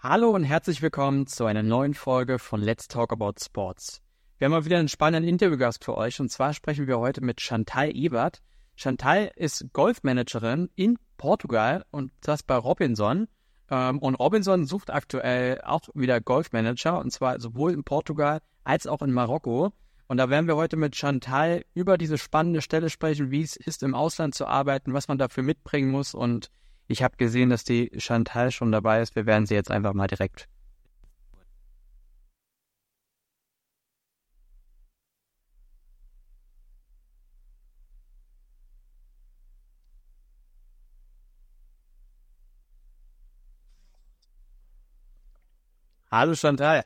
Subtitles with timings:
[0.00, 4.00] Hallo und herzlich willkommen zu einer neuen Folge von Let's Talk About Sports.
[4.38, 7.40] Wir haben mal wieder einen spannenden Interviewgast für euch und zwar sprechen wir heute mit
[7.40, 8.40] Chantal Ebert.
[8.76, 13.26] Chantal ist Golfmanagerin in Portugal und das bei Robinson.
[13.72, 19.02] Ähm, und Robinson sucht aktuell auch wieder Golfmanager und zwar sowohl in Portugal als auch
[19.02, 19.72] in Marokko.
[20.06, 23.82] Und da werden wir heute mit Chantal über diese spannende Stelle sprechen, wie es ist,
[23.82, 26.52] im Ausland zu arbeiten, was man dafür mitbringen muss und
[26.88, 29.14] ich habe gesehen, dass die Chantal schon dabei ist.
[29.14, 30.48] Wir werden sie jetzt einfach mal direkt.
[46.10, 46.82] Hallo Chantal.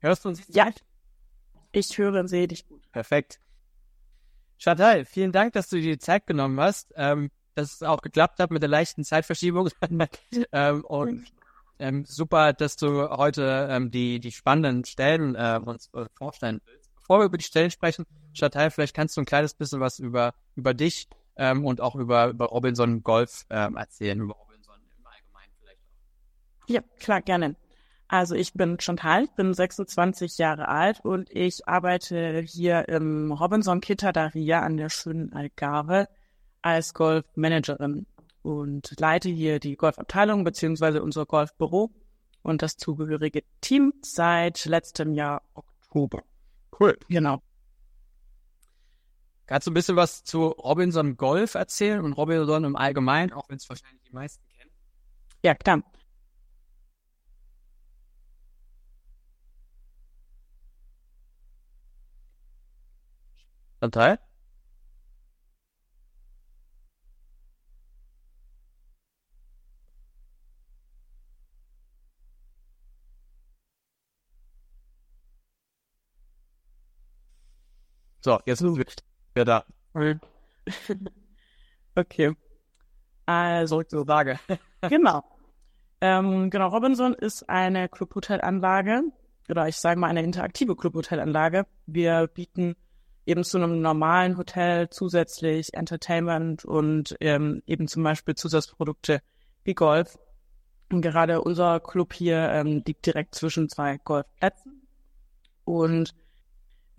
[0.00, 0.42] Hörst du uns?
[0.48, 0.70] Ja,
[1.72, 2.82] ich höre und sehe dich gut.
[2.92, 3.40] Perfekt.
[4.58, 6.92] Chantal, vielen Dank, dass du dir die Zeit genommen hast.
[6.96, 9.68] Ähm, dass es auch geklappt hat mit der leichten Zeitverschiebung.
[10.52, 11.32] ähm, und
[11.78, 16.90] ähm, super, dass du heute ähm, die, die spannenden Stellen äh, uns äh, vorstellen willst.
[16.96, 20.34] Bevor wir über die Stellen sprechen, Chantal, vielleicht kannst du ein kleines bisschen was über,
[20.54, 25.52] über dich ähm, und auch über, über Robinson Golf ähm, erzählen, über Robinson im Allgemeinen
[25.58, 25.80] vielleicht
[26.62, 26.68] auch.
[26.68, 27.56] Ja, klar, gerne.
[28.08, 34.60] Also ich bin Chantal, bin 26 Jahre alt und ich arbeite hier im Robinson Kitadaria
[34.60, 36.08] an der schönen Algarve
[36.62, 38.06] als Golfmanagerin
[38.42, 41.90] und leite hier die Golfabteilung beziehungsweise unser Golfbüro
[42.42, 46.22] und das zugehörige Team seit letztem Jahr Oktober.
[46.78, 46.98] Cool.
[47.08, 47.42] Genau.
[49.46, 53.56] Kannst du ein bisschen was zu Robinson Golf erzählen und Robinson im Allgemeinen, auch wenn
[53.56, 54.70] es wahrscheinlich die meisten kennen?
[55.42, 55.82] Ja, klar.
[63.80, 64.18] Chantal?
[78.20, 78.76] So, jetzt sind
[79.34, 79.64] wir da.
[81.96, 82.32] Okay.
[83.26, 84.38] Also, Zurück zur Frage.
[84.88, 85.24] genau.
[86.00, 89.02] Ähm, genau, Robinson ist eine Clubhotelanlage
[89.48, 91.66] oder ich sage mal eine interaktive Clubhotelanlage.
[91.86, 92.76] Wir bieten
[93.26, 99.20] eben zu einem normalen Hotel zusätzlich Entertainment und ähm, eben zum Beispiel Zusatzprodukte
[99.64, 100.18] wie Golf.
[100.90, 104.86] Und gerade unser Club hier ähm, liegt direkt zwischen zwei Golfplätzen.
[105.64, 106.14] Und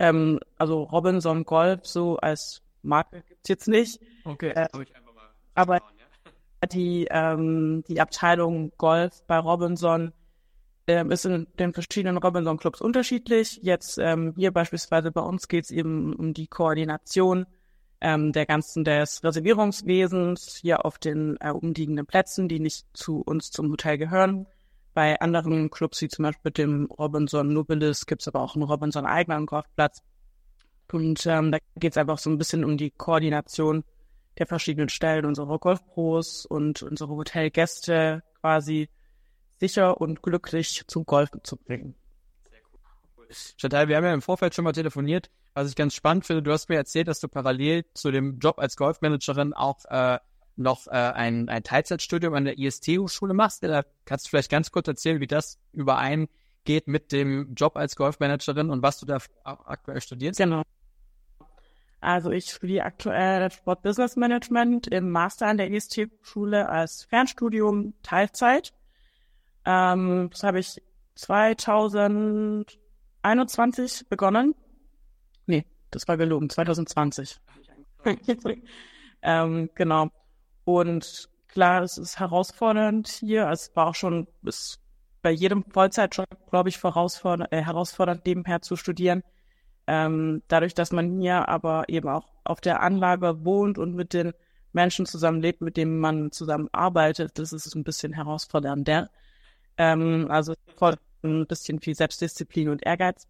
[0.02, 4.00] ähm, also Robinson Golf so als Marke gibt's jetzt nicht.
[4.24, 5.30] Okay, äh, habe ich einfach mal.
[5.54, 6.66] Aber ja.
[6.66, 10.12] die, ähm, die Abteilung Golf bei Robinson
[10.88, 13.60] ähm, ist in den verschiedenen Robinson Clubs unterschiedlich.
[13.62, 17.46] Jetzt ähm, hier beispielsweise bei uns geht's eben um die Koordination
[18.00, 23.52] ähm, der ganzen des Reservierungswesens hier auf den äh, umliegenden Plätzen, die nicht zu uns
[23.52, 24.46] zum Hotel gehören.
[24.94, 29.06] Bei anderen Clubs, wie zum Beispiel dem Robinson Nobilis, gibt es aber auch einen Robinson
[29.06, 30.02] eigenen Golfplatz.
[30.92, 33.84] Und ähm, da geht es einfach so ein bisschen um die Koordination
[34.38, 38.88] der verschiedenen Stellen unserer Golfpros und unsere Hotelgäste quasi
[39.58, 41.94] sicher und glücklich zum Golfen zu bringen.
[42.50, 42.60] Sehr
[43.16, 43.26] cool.
[43.56, 46.42] Chantal, wir haben ja im Vorfeld schon mal telefoniert, was ich ganz spannend finde.
[46.42, 50.18] Du hast mir erzählt, dass du parallel zu dem Job als Golfmanagerin auch äh,
[50.56, 53.62] noch äh, ein, ein Teilzeitstudium an der IST-Hochschule machst.
[53.62, 58.70] Da kannst du vielleicht ganz kurz erzählen, wie das übereingeht mit dem Job als Golfmanagerin
[58.70, 60.38] und was du da aktuell studierst?
[60.38, 60.62] Genau.
[62.00, 68.74] Also ich studiere aktuell Sport Business Management im Master an der IST-Schule als Fernstudium Teilzeit.
[69.64, 70.82] Ähm, das habe ich
[71.14, 74.56] 2021 begonnen.
[75.46, 77.38] Nee, das war gelogen, 2020.
[79.22, 80.10] ähm, genau.
[80.64, 83.48] Und klar, es ist herausfordernd hier.
[83.50, 84.78] Es war auch schon bis
[85.22, 89.22] bei jedem Vollzeitjob, glaube ich, herausfordernd, äh, herausfordernd, nebenher zu studieren.
[89.86, 94.32] Ähm, dadurch, dass man hier aber eben auch auf der Anlage wohnt und mit den
[94.72, 99.10] Menschen zusammenlebt, mit denen man zusammenarbeitet, das ist ein bisschen herausfordernder.
[99.76, 100.54] Ähm, also
[101.22, 103.26] ein bisschen viel Selbstdisziplin und Ehrgeiz.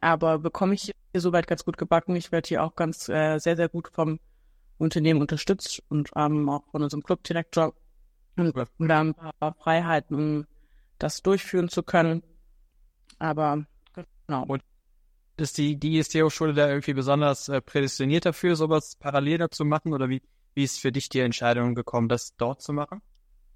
[0.00, 2.16] Aber bekomme ich hier soweit ganz gut gebacken.
[2.16, 4.18] Ich werde hier auch ganz äh, sehr, sehr gut vom
[4.78, 7.74] Unternehmen unterstützt und ähm, auch von unserem Clubdirektor
[8.36, 10.46] und da ein paar Freiheiten, um
[10.98, 12.22] das durchführen zu können.
[13.18, 14.44] Aber genau.
[14.46, 14.62] Und
[15.36, 19.92] ist die, die IST-Hochschule da irgendwie besonders äh, prädestiniert dafür, sowas parallel dazu machen?
[19.92, 20.22] Oder wie,
[20.54, 23.02] wie ist für dich die Entscheidung gekommen, das dort zu machen?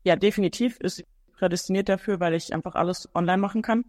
[0.05, 3.85] Ja, definitiv ist sie prädestiniert dafür, weil ich einfach alles online machen kann.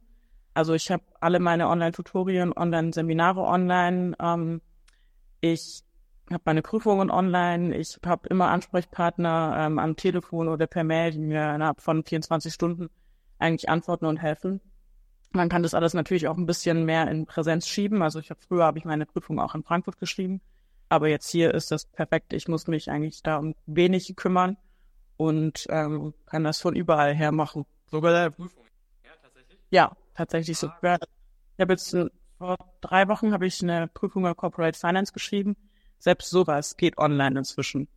[0.55, 4.15] Also ich habe alle meine Online-Tutorien, Online-Seminare online.
[4.19, 4.61] Ähm,
[5.41, 5.83] ich
[6.31, 11.19] habe meine Prüfungen online, ich habe immer Ansprechpartner ähm, am Telefon oder per Mail, die
[11.19, 12.89] mir innerhalb von 24 Stunden
[13.39, 14.61] eigentlich antworten und helfen.
[15.31, 18.01] Man kann das alles natürlich auch ein bisschen mehr in Präsenz schieben.
[18.01, 20.41] Also ich habe früher habe ich meine Prüfung auch in Frankfurt geschrieben,
[20.89, 22.33] aber jetzt hier ist das perfekt.
[22.33, 24.57] Ich muss mich eigentlich da um wenig kümmern
[25.17, 27.65] und ähm, kann das von überall her machen.
[27.89, 28.63] Sogar deine Prüfung?
[29.03, 29.59] Ja, tatsächlich.
[29.71, 30.67] Ja, tatsächlich so.
[30.67, 35.55] Ich habe jetzt äh, vor drei Wochen habe ich eine Prüfung in Corporate Finance geschrieben.
[36.03, 37.87] Selbst sowas geht online inzwischen.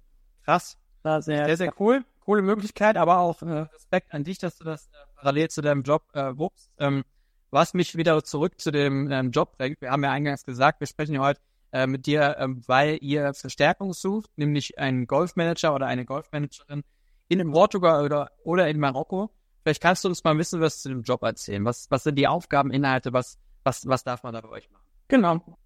[0.45, 0.79] Krass.
[1.03, 2.05] War sehr, sehr, sehr cool.
[2.21, 5.83] Coole Möglichkeit, aber auch äh, Respekt an dich, dass du das äh, parallel zu deinem
[5.83, 6.71] Job äh, wuchst.
[6.79, 7.03] Ähm,
[7.51, 9.81] was mich wieder zurück zu dem ähm, Job bringt.
[9.81, 11.41] Wir haben ja eingangs gesagt, wir sprechen ja heute
[11.73, 16.85] äh, mit dir, ähm, weil ihr Verstärkung sucht, nämlich einen Golfmanager oder eine Golfmanagerin
[17.27, 19.31] in Portugal oder, oder in Marokko.
[19.65, 21.65] Vielleicht kannst du uns mal ein bisschen was zu dem Job erzählen.
[21.65, 23.13] Was, was sind die Aufgabeninhalte?
[23.13, 24.85] Was, was, was darf man da bei euch machen?
[25.09, 25.59] Genau.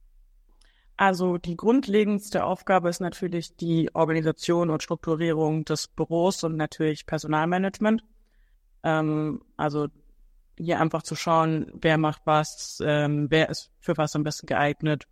[1.01, 8.05] Also die grundlegendste Aufgabe ist natürlich die Organisation und Strukturierung des Büros und natürlich Personalmanagement.
[8.83, 9.89] Ähm, also
[10.59, 15.07] hier einfach zu schauen, wer macht was, ähm, wer ist für was am besten geeignet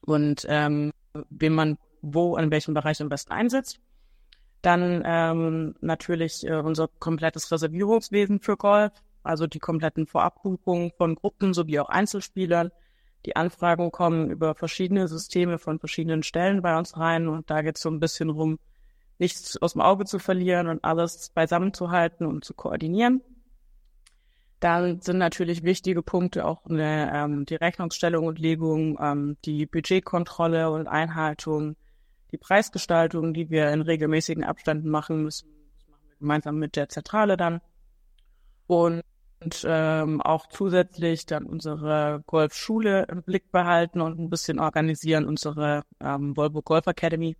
[0.00, 0.92] und ähm,
[1.28, 3.80] wen man wo in welchem Bereich am besten einsetzt.
[4.62, 8.92] Dann ähm, natürlich äh, unser komplettes Reservierungswesen für Golf,
[9.22, 12.70] also die kompletten Vorabbuchungen von Gruppen sowie auch Einzelspielern
[13.26, 17.76] die Anfragen kommen über verschiedene Systeme von verschiedenen Stellen bei uns rein und da geht
[17.76, 18.58] es so ein bisschen rum,
[19.18, 23.20] nichts aus dem Auge zu verlieren und alles beisammen zu halten und zu koordinieren.
[24.60, 30.70] Dann sind natürlich wichtige Punkte auch eine, ähm, die Rechnungsstellung und Legung, ähm, die Budgetkontrolle
[30.70, 31.76] und Einhaltung,
[32.32, 36.88] die Preisgestaltung, die wir in regelmäßigen Abständen machen müssen, das machen wir gemeinsam mit der
[36.88, 37.60] Zentrale dann.
[38.66, 39.02] Und
[39.40, 45.84] und ähm, auch zusätzlich dann unsere Golfschule im Blick behalten und ein bisschen organisieren, unsere
[46.00, 47.36] ähm, Volvo Golf Academy.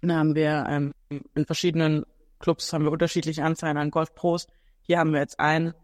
[0.00, 0.92] Da haben wir ähm,
[1.34, 2.04] in verschiedenen
[2.40, 4.48] Clubs haben wir unterschiedliche Anzahlen an Golfpros.
[4.80, 5.74] Hier haben wir jetzt einen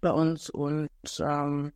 [0.00, 1.72] bei uns und ähm,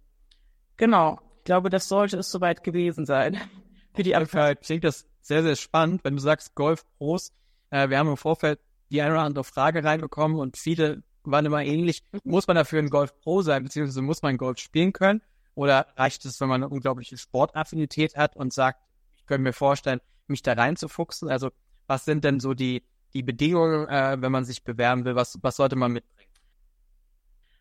[0.77, 3.39] genau, ich glaube, das sollte es soweit gewesen sein.
[3.95, 7.33] Für die Anfrage klingt das sehr, sehr spannend, wenn du sagst Golfpros.
[7.71, 8.61] Äh, wir haben im Vorfeld
[8.91, 12.03] die eine oder andere Frage reinbekommen und viele waren immer ähnlich.
[12.25, 15.23] Muss man dafür ein Golf Pro sein, beziehungsweise muss man Golf spielen können?
[15.55, 18.81] Oder reicht es, wenn man eine unglaubliche Sportaffinität hat und sagt,
[19.17, 21.29] ich könnte mir vorstellen, mich da reinzufuchsen?
[21.29, 21.51] Also
[21.87, 22.83] was sind denn so die,
[23.13, 25.15] die Bedingungen, äh, wenn man sich bewerben will?
[25.15, 26.31] Was, was sollte man mitbringen?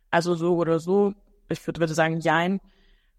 [0.10, 1.14] Also so oder so,
[1.50, 2.62] ich würde, würde sagen, jein.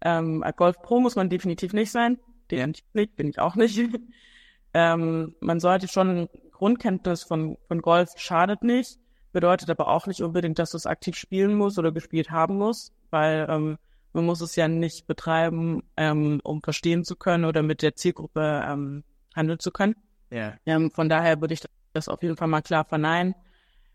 [0.01, 2.19] Ähm, Golf Pro muss man definitiv nicht sein.
[2.49, 3.79] Definitiv nicht, bin ich auch nicht.
[4.73, 8.99] ähm, man sollte schon Grundkenntnis von, von Golf schadet nicht
[9.33, 13.45] bedeutet aber auch nicht unbedingt, dass es aktiv spielen muss oder gespielt haben muss, weil
[13.49, 13.77] ähm,
[14.13, 18.63] man muss es ja nicht betreiben, ähm, um verstehen zu können oder mit der Zielgruppe
[18.65, 19.03] ähm,
[19.35, 19.95] handeln zu können.
[20.29, 20.53] Ja.
[20.65, 21.61] Ähm, von daher würde ich
[21.93, 23.35] das auf jeden Fall mal klar verneinen.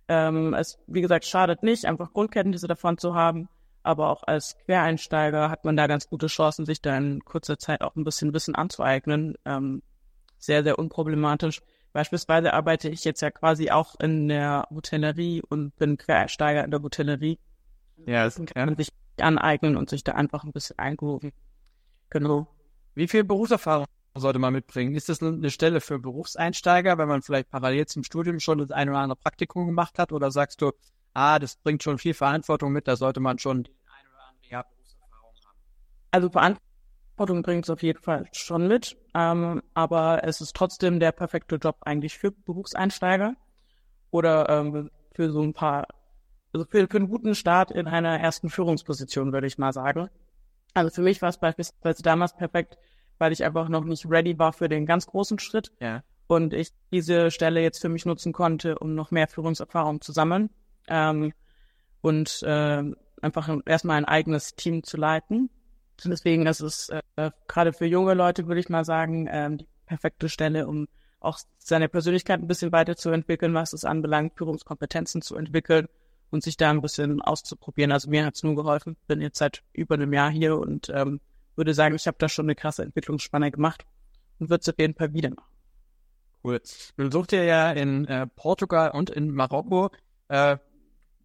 [0.09, 3.49] Ähm, es, wie gesagt, schadet nicht, einfach Grundkenntnisse davon zu haben,
[3.83, 7.83] aber auch als Quereinsteiger hat man da ganz gute Chancen, sich da in kurzer Zeit
[7.83, 9.35] auch ein bisschen Wissen anzueignen.
[9.45, 9.83] Ähm,
[10.39, 11.61] sehr, sehr unproblematisch.
[11.93, 16.83] Beispielsweise arbeite ich jetzt ja quasi auch in der Hotellerie und bin Quereinsteiger in der
[16.83, 17.39] Hotellerie.
[18.07, 18.89] Ja, das kann man sich
[19.21, 21.33] aneignen und sich da einfach ein bisschen eingerufen.
[22.11, 22.47] Genau.
[22.95, 24.95] Wie viel Berufserfahrung sollte man mitbringen?
[24.95, 28.89] Ist das eine Stelle für Berufseinsteiger, wenn man vielleicht parallel zum Studium schon das ein
[28.89, 30.13] oder andere Praktikum gemacht hat?
[30.13, 30.73] Oder sagst du,
[31.15, 34.65] ah, das bringt schon viel Verantwortung mit, da sollte man schon ein oder andere Jahr
[34.65, 35.59] Berufserfahrung haben?
[36.11, 36.68] Also Verantwortung
[37.19, 41.57] Verantwortung bringt es auf jeden Fall schon mit, ähm, aber es ist trotzdem der perfekte
[41.57, 43.35] Job eigentlich für Berufseinsteiger
[44.13, 45.89] oder ähm, für so ein paar,
[46.53, 50.09] also für, für einen guten Start in einer ersten Führungsposition, würde ich mal sagen.
[50.75, 52.79] Also für mich war es beispielsweise damals perfekt,
[53.19, 55.73] weil ich einfach noch nicht ready war für den ganz großen Schritt.
[55.81, 56.05] Ja.
[56.29, 60.51] Und ich diese Stelle jetzt für mich nutzen konnte, um noch mehr Führungserfahrung zu sammeln.
[60.87, 61.33] Ähm,
[62.01, 62.85] und äh,
[63.23, 65.51] einfach erstmal ein eigenes Team zu leiten.
[66.05, 70.29] Deswegen ist es äh, gerade für junge Leute, würde ich mal sagen, ähm, die perfekte
[70.29, 70.87] Stelle, um
[71.21, 75.89] auch seine Persönlichkeit ein bisschen weiterzuentwickeln, was es anbelangt, Führungskompetenzen zu entwickeln
[76.31, 77.93] und sich da ein bisschen auszuprobieren.
[77.93, 78.97] Also mir hat es nur geholfen.
[79.07, 81.21] Bin jetzt seit über einem Jahr hier und ähm,
[81.57, 83.85] würde sagen, ich habe da schon eine krasse Entwicklungsspanne gemacht
[84.39, 85.49] und würde es auf jeden Fall wieder machen.
[86.45, 86.61] Cool.
[86.97, 89.91] Du suchst ja ja in äh, Portugal und in Marokko.
[90.29, 90.59] Äh,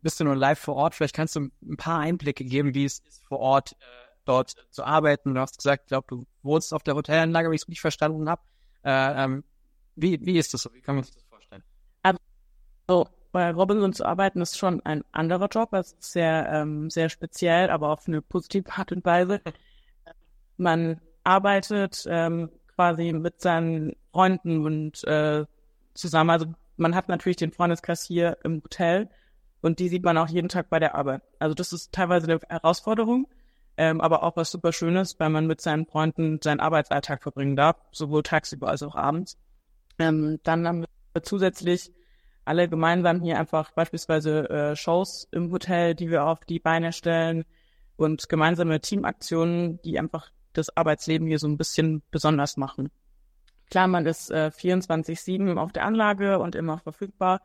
[0.02, 0.96] bist du nur live vor Ort?
[0.96, 4.84] Vielleicht kannst du ein paar Einblicke geben, wie es ist vor Ort äh, dort zu
[4.84, 5.34] arbeiten.
[5.34, 8.30] Du hast gesagt, ich glaube, du wohnst auf der Hotelanlage, wenn ich es richtig verstanden
[8.30, 8.42] habe.
[8.84, 9.44] Äh, ähm,
[9.96, 10.74] wie, wie ist das so?
[10.74, 11.64] Wie kann man sich das vorstellen?
[12.02, 15.74] Also, bei Robinson zu arbeiten ist schon ein anderer Job.
[15.74, 19.42] Es ist sehr, ähm, sehr speziell, aber auf eine positive Art und Weise.
[20.58, 25.46] Man arbeitet ähm, quasi mit seinen Freunden und äh,
[25.94, 26.30] zusammen.
[26.30, 26.46] Also
[26.78, 29.10] man hat natürlich den Freundeskreis hier im Hotel
[29.62, 31.22] Und die sieht man auch jeden Tag bei der Arbeit.
[31.40, 33.28] Also das ist teilweise eine Herausforderung,
[33.78, 37.78] ähm, aber auch was super Schönes, weil man mit seinen Freunden seinen Arbeitsalltag verbringen darf,
[37.92, 39.38] sowohl tagsüber als auch abends.
[40.00, 41.92] Ähm, dann haben wir zusätzlich
[42.46, 47.46] alle gemeinsam hier einfach beispielsweise äh, Shows im Hotel, die wir auf die Beine stellen
[47.96, 52.92] und gemeinsame Teamaktionen, die einfach das Arbeitsleben hier so ein bisschen besonders machen.
[53.70, 57.42] Klar, man ist äh, 24-7 auf der Anlage und immer verfügbar,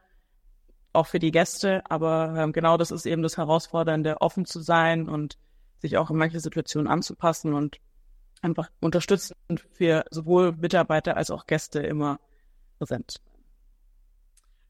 [0.92, 5.08] auch für die Gäste, aber ähm, genau das ist eben das Herausfordernde, offen zu sein
[5.08, 5.38] und
[5.80, 7.78] sich auch in manche Situationen anzupassen und
[8.42, 12.20] einfach unterstützend für sowohl Mitarbeiter als auch Gäste immer
[12.78, 13.20] präsent.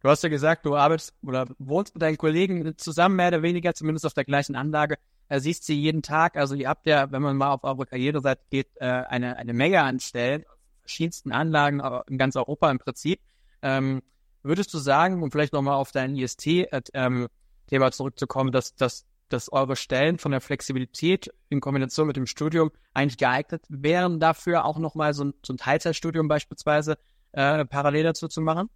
[0.01, 3.75] Du hast ja gesagt, du arbeitest oder wohnst mit deinen Kollegen zusammen, mehr oder weniger,
[3.75, 4.97] zumindest auf der gleichen Anlage.
[5.29, 6.37] Er siehst sie jeden Tag.
[6.37, 9.83] Also ihr habt ja, wenn man mal auf eure Karriereseite geht, äh, eine, eine Menge
[9.83, 10.45] an Stellen,
[10.83, 13.21] verschiedensten Anlagen in ganz Europa im Prinzip.
[13.61, 14.03] Ähm,
[14.43, 17.27] würdest du sagen, um vielleicht nochmal auf dein IST-Thema
[17.71, 22.71] ähm, zurückzukommen, dass, dass, dass eure Stellen von der Flexibilität in Kombination mit dem Studium
[22.95, 26.99] eigentlich geeignet wären, dafür auch nochmal so so ein Teilzeitstudium beispielsweise
[27.33, 28.69] äh, parallel dazu zu machen?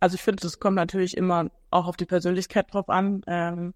[0.00, 3.22] Also ich finde, das kommt natürlich immer auch auf die Persönlichkeit drauf an.
[3.26, 3.74] Ähm,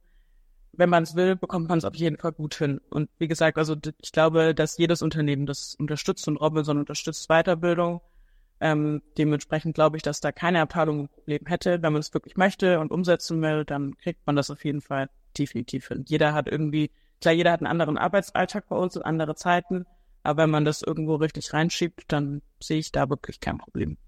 [0.73, 2.81] wenn man es will, bekommt man es auf jeden Fall gut hin.
[2.91, 8.01] Und wie gesagt, also ich glaube, dass jedes Unternehmen das unterstützt und Robinson unterstützt Weiterbildung.
[8.61, 11.83] Ähm, dementsprechend glaube ich, dass da keine Abteilung ein Problem hätte.
[11.83, 15.11] Wenn man es wirklich möchte und umsetzen will, dann kriegt man das auf jeden Fall
[15.39, 16.05] definitiv hin.
[16.07, 19.87] Jeder hat irgendwie, klar, jeder hat einen anderen Arbeitsalltag bei uns und andere Zeiten.
[20.23, 23.99] Aber wenn man das irgendwo richtig reinschiebt, dann sehe ich da wirklich kein Problem.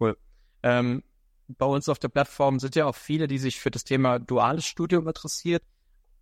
[0.00, 0.16] Cool.
[0.62, 1.02] Ähm,
[1.46, 4.66] bei uns auf der Plattform sind ja auch viele, die sich für das Thema duales
[4.66, 5.62] Studium interessiert.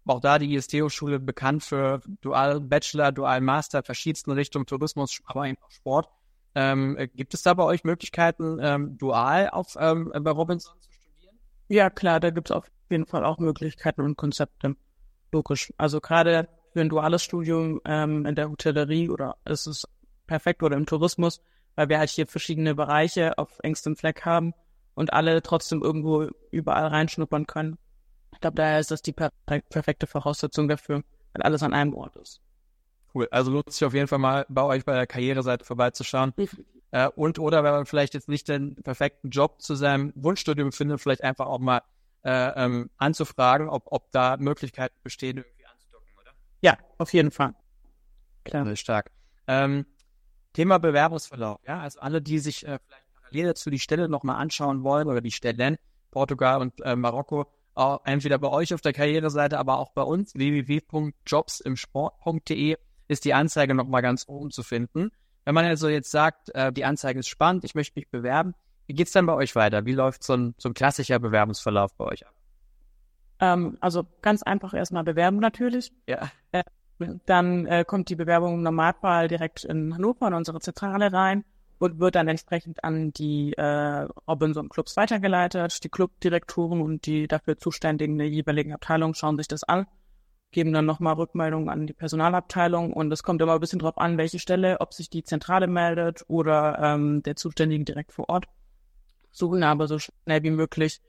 [0.04, 5.58] Auch da die IST-Hochschule bekannt für Dual Bachelor, Dual Master, verschiedensten Richtungen Tourismus, aber eben
[5.60, 6.08] auch Sport.
[6.54, 11.36] Ähm, gibt es da bei euch Möglichkeiten, ähm, dual auf, ähm, bei Robinson zu studieren?
[11.68, 14.76] Ja, klar, da gibt es auf jeden Fall auch Möglichkeiten und Konzepte.
[15.32, 15.72] Logisch.
[15.76, 19.88] Also gerade für ein duales Studium ähm, in der Hotellerie oder ist es
[20.26, 21.40] perfekt oder im Tourismus,
[21.74, 24.54] weil wir halt hier verschiedene Bereiche auf engstem Fleck haben
[24.94, 27.78] und alle trotzdem irgendwo überall reinschnuppern können.
[28.32, 31.02] Ich glaube, daher ist das die per perfekte Voraussetzung dafür,
[31.32, 32.40] weil alles an einem Ort ist.
[33.14, 33.28] Cool.
[33.30, 36.34] Also lohnt sich auf jeden Fall mal bei euch bei der Karriereseite vorbeizuschauen.
[36.90, 41.00] Äh, und oder wenn man vielleicht jetzt nicht den perfekten Job zu seinem Wunschstudium findet,
[41.00, 41.82] vielleicht einfach auch mal
[42.26, 46.32] äh, ähm, anzufragen, ob, ob da Möglichkeiten bestehen, irgendwie anzudocken, oder?
[46.60, 47.54] Ja, auf jeden Fall.
[48.44, 48.64] Klar.
[48.64, 49.12] Sehr stark.
[49.46, 49.86] Ähm,
[50.52, 54.82] Thema Bewerbungsverlauf, ja, also alle, die sich äh, vielleicht parallel dazu die Stelle nochmal anschauen
[54.82, 55.76] wollen oder die Stellen,
[56.10, 60.34] Portugal und äh, Marokko, auch entweder bei euch auf der Karriereseite, aber auch bei uns,
[60.34, 65.12] www.jobsimsport.de, ist die Anzeige nochmal ganz oben zu finden.
[65.44, 68.56] Wenn man also jetzt sagt, äh, die Anzeige ist spannend, ich möchte mich bewerben,
[68.86, 69.84] wie geht's dann bei euch weiter?
[69.84, 72.34] Wie läuft so ein, so ein klassischer Bewerbungsverlauf bei euch ab?
[73.40, 75.92] Ähm, also ganz einfach erstmal bewerben natürlich.
[76.06, 76.30] Ja.
[76.52, 76.62] Äh,
[77.26, 81.44] dann äh, kommt die Bewerbung im Normalfall direkt in Hannover in unsere Zentrale rein
[81.78, 85.84] und wird dann entsprechend an die äh, Robinson Clubs weitergeleitet.
[85.84, 89.86] Die Clubdirektoren und die dafür zuständigen der jeweiligen Abteilung schauen sich das an,
[90.52, 94.16] geben dann nochmal Rückmeldungen an die Personalabteilung und es kommt immer ein bisschen drauf an,
[94.16, 98.46] welche Stelle, ob sich die Zentrale meldet oder ähm, der Zuständige direkt vor Ort.
[99.36, 101.00] Suchen aber so schnell wie möglich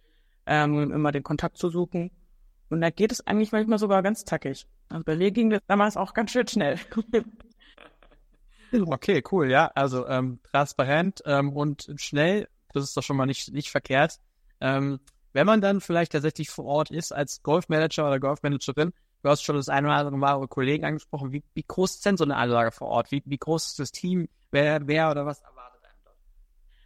[0.45, 2.11] ähm, immer den Kontakt zu suchen.
[2.69, 4.67] Und da geht es eigentlich manchmal sogar ganz tackig.
[4.89, 6.79] Also bei mir ging das damals auch ganz schön schnell.
[8.73, 9.71] Okay, cool, ja.
[9.75, 14.19] Also ähm, transparent ähm, und schnell, das ist doch schon mal nicht, nicht verkehrt.
[14.59, 14.99] Ähm,
[15.31, 18.91] wenn man dann vielleicht tatsächlich vor Ort ist als Golfmanager oder Golfmanagerin,
[19.23, 22.05] du hast schon das eine oder andere Mal eure Kollegen angesprochen, wie, wie groß ist
[22.05, 23.09] denn so eine Anlage vor Ort?
[23.09, 24.27] Wie, wie groß ist das Team?
[24.51, 26.17] Wer, wer oder was erwartet einem dort?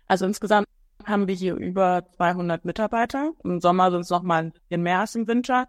[0.06, 0.68] Also insgesamt
[1.06, 3.32] haben wir hier über 200 Mitarbeiter.
[3.44, 5.68] Im Sommer sind es noch mal ein bisschen mehr als im Winter.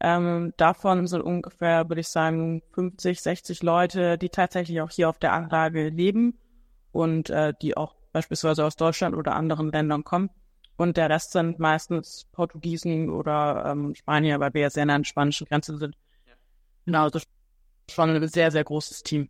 [0.00, 5.18] Ähm, davon sind ungefähr, würde ich sagen, 50, 60 Leute, die tatsächlich auch hier auf
[5.18, 6.38] der Anlage leben
[6.90, 10.30] und äh, die auch beispielsweise aus Deutschland oder anderen Ländern kommen.
[10.76, 15.02] Und der Rest sind meistens Portugiesen oder ähm, Spanier, weil wir ja sehr nah an
[15.02, 15.94] der spanischen Grenze sind.
[16.26, 16.34] Ja.
[16.84, 17.20] Genau, also
[17.88, 19.28] schon ein sehr, sehr großes Team.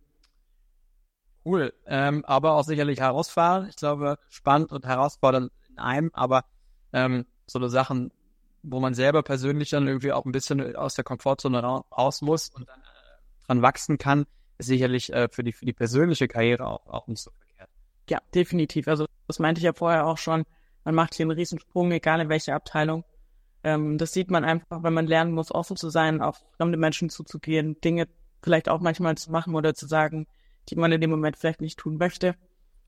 [1.45, 3.69] Cool, ähm, aber auch sicherlich herausfordernd.
[3.69, 6.45] Ich glaube, spannend und herausfordernd in einem, aber
[6.93, 8.11] ähm, so eine Sachen
[8.63, 12.67] wo man selber persönlich dann irgendwie auch ein bisschen aus der Komfortzone raus muss und
[12.67, 14.25] dann äh, dran wachsen kann,
[14.57, 17.69] ist sicherlich äh, für die für die persönliche Karriere auch, auch nicht so verkehrt.
[18.09, 18.87] Ja, definitiv.
[18.87, 20.43] Also das meinte ich ja vorher auch schon.
[20.85, 23.03] Man macht hier einen Riesensprung, egal in welche Abteilung.
[23.63, 27.09] Ähm, das sieht man einfach, wenn man lernen muss, offen zu sein, auf fremde Menschen
[27.09, 28.07] zuzugehen, Dinge
[28.41, 30.25] vielleicht auch manchmal zu machen oder zu sagen,
[30.69, 32.35] die man in dem Moment vielleicht nicht tun möchte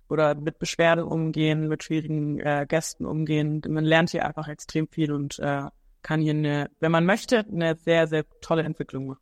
[0.10, 3.62] oder mit Beschwerden umgehen, mit schwierigen äh, Gästen umgehen.
[3.68, 5.64] Man lernt hier einfach extrem viel und äh,
[6.02, 9.22] kann hier eine, wenn man möchte, eine sehr, sehr tolle Entwicklung machen.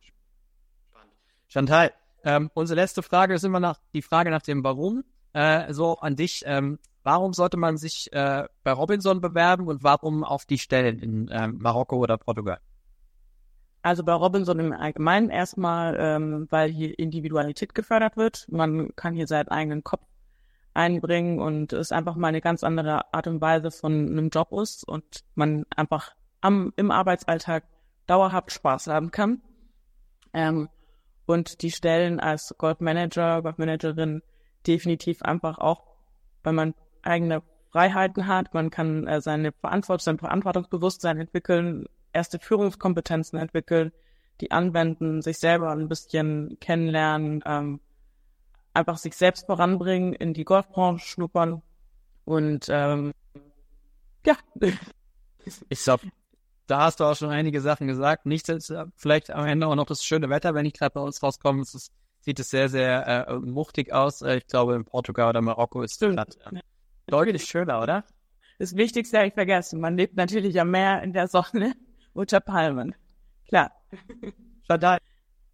[1.48, 1.92] Chantal,
[2.24, 5.04] ähm, unsere letzte Frage ist immer nach die Frage nach dem Warum.
[5.32, 10.24] Äh, so an dich, ähm, warum sollte man sich äh, bei Robinson bewerben und warum
[10.24, 12.58] auf die Stellen in ähm, Marokko oder Portugal?
[13.84, 18.46] Also bei Robinson im Allgemeinen erstmal, ähm, weil hier Individualität gefördert wird.
[18.48, 20.06] Man kann hier seinen eigenen Kopf
[20.72, 24.88] einbringen und es einfach mal eine ganz andere Art und Weise von einem Job ist
[24.88, 27.64] und man einfach am, im Arbeitsalltag
[28.06, 29.42] dauerhaft Spaß haben kann.
[30.32, 30.70] Ähm,
[31.26, 34.22] und die Stellen als Goldmanager, Goldmanagerin
[34.66, 35.84] definitiv einfach auch,
[36.42, 43.38] weil man eigene Freiheiten hat, man kann äh, seine Verantwortung, sein Verantwortungsbewusstsein entwickeln, erste Führungskompetenzen
[43.38, 43.92] entwickeln,
[44.40, 47.80] die anwenden, sich selber ein bisschen kennenlernen, ähm,
[48.72, 51.62] einfach sich selbst voranbringen, in die Golfbranche schnuppern
[52.24, 53.12] und ähm,
[54.26, 54.36] ja.
[55.68, 56.06] Ich glaube,
[56.66, 58.24] da hast du auch schon einige Sachen gesagt.
[58.24, 61.00] Nichts ist äh, vielleicht am Ende auch noch das schöne Wetter, wenn ich gerade bei
[61.00, 61.60] uns rauskomme.
[61.60, 64.22] Es ist, sieht es sehr, sehr äh, muchtig aus.
[64.22, 66.60] Äh, ich glaube, in Portugal oder Marokko ist es äh,
[67.06, 68.04] deutlich schöner, oder?
[68.58, 69.80] Das Wichtigste habe ich vergessen.
[69.80, 71.74] Man lebt natürlich am Meer in der Sonne
[72.14, 72.94] unter Palmen.
[73.48, 73.72] Klar.
[74.66, 74.98] Schadai.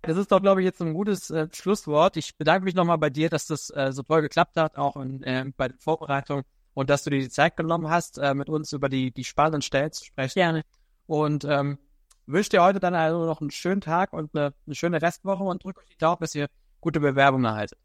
[0.02, 2.16] Das ist doch, glaube ich, jetzt ein gutes äh, Schlusswort.
[2.16, 5.22] Ich bedanke mich nochmal bei dir, dass das äh, so toll geklappt hat, auch in,
[5.24, 8.72] äh, bei der Vorbereitung und dass du dir die Zeit genommen hast, äh, mit uns
[8.72, 10.34] über die, die spannenden Stellen zu sprechen.
[10.34, 10.62] Gerne.
[11.06, 11.78] Und ähm,
[12.26, 15.64] wünsche dir heute dann also noch einen schönen Tag und eine, eine schöne Restwoche und
[15.64, 16.48] drücke euch die Daumen, dass ihr
[16.80, 17.78] gute Bewerbungen erhaltet.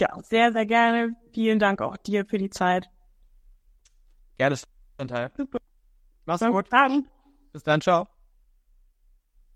[0.00, 1.14] Ja, sehr, sehr gerne.
[1.32, 2.88] Vielen Dank auch dir für die Zeit.
[4.38, 4.56] Gerne,
[4.98, 5.30] Chantal.
[5.36, 5.58] Super.
[6.24, 6.66] Mach's gut.
[6.70, 7.06] Dann.
[7.52, 8.11] Bis dann, ciao.